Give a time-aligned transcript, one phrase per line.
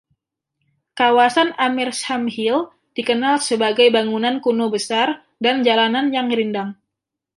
[0.99, 2.59] Kawasan Amersham Hill
[2.97, 5.07] dikenal dengan bangunan kuno besar
[5.45, 6.69] dan jalanan yang rindang.